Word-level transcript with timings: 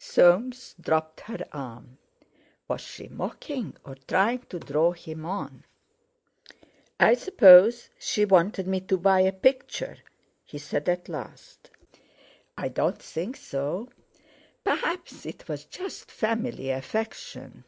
Soames 0.00 0.74
dropped 0.80 1.20
her 1.20 1.46
arm. 1.52 1.96
Was 2.66 2.80
she 2.80 3.06
mocking, 3.06 3.76
or 3.84 3.94
trying 4.08 4.40
to 4.48 4.58
draw 4.58 4.90
him 4.90 5.24
on? 5.24 5.62
"I 6.98 7.14
suppose 7.14 7.88
she 7.96 8.24
wanted 8.24 8.66
me 8.66 8.80
to 8.80 8.96
buy 8.98 9.20
a 9.20 9.30
picture," 9.30 9.98
he 10.44 10.58
said 10.58 10.88
at 10.88 11.08
last. 11.08 11.70
"I 12.58 12.66
don't 12.66 13.00
think 13.00 13.36
so. 13.36 13.88
Perhaps 14.64 15.24
it 15.24 15.46
was 15.46 15.64
just 15.66 16.10
family 16.10 16.70
affection." 16.70 17.62